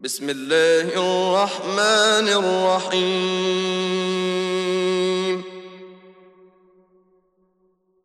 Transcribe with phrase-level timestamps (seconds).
[0.00, 2.28] بسم الله الرحمن
[2.88, 3.44] الرحيم.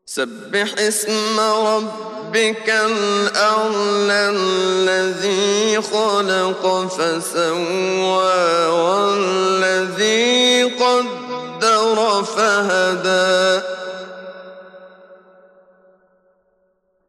[0.05, 13.61] سبح اسم ربك الأعلى الذي خلق فسوى والذي قدر فهدى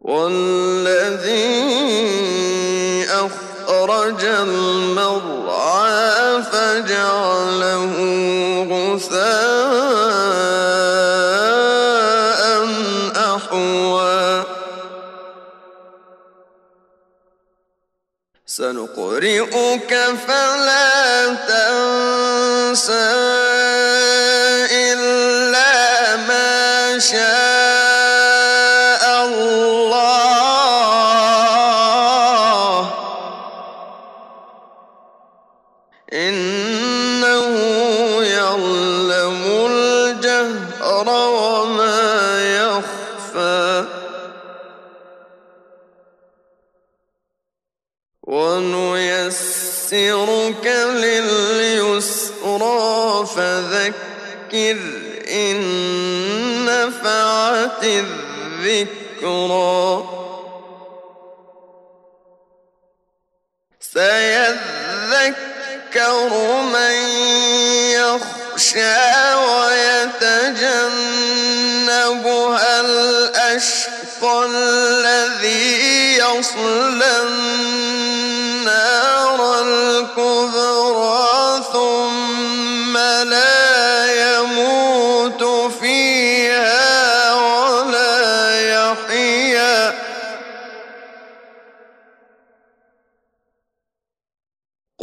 [0.00, 1.55] والذي
[3.87, 5.23] أخرج المرعى
[6.43, 7.95] فجعله
[8.70, 9.27] غثاء
[13.16, 14.45] أحوى.
[18.46, 19.93] سنقرئك
[20.27, 22.05] فلا تنسى.
[48.27, 49.87] ونيسرك
[50.99, 52.46] لليسرى
[53.37, 54.79] فذكر
[55.30, 55.59] إن
[56.65, 59.07] نفعت الذكرى.
[63.80, 65.33] سيذكر
[66.62, 66.97] من
[67.91, 70.66] يخشى ويتجنبها
[72.81, 77.16] الأشقى الذي يصلى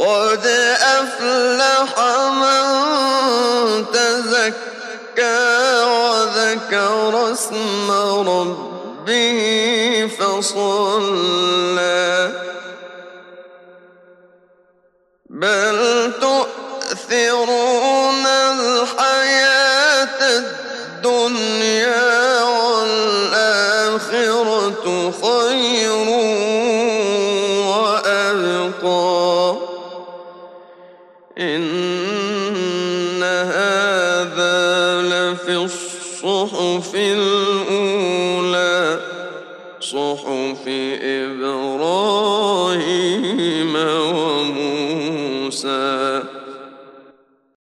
[0.04, 0.44] قد
[0.80, 1.92] أفلح
[2.28, 2.64] من
[3.92, 7.88] تزكى وذكر اسم
[8.28, 9.38] ربه
[10.18, 12.10] فصلى.
[15.30, 15.78] بل
[16.20, 20.20] تؤثرون الحياة
[21.02, 22.44] الدنيا
[22.74, 23.52] والآخرة
[25.22, 26.08] خير
[27.68, 29.23] وأبقى.
[31.38, 34.54] إن هذا
[35.02, 38.80] لفي الصحف الأولى
[39.80, 40.68] صحف
[41.02, 42.14] إبراهيم
[44.16, 45.64] وموسى.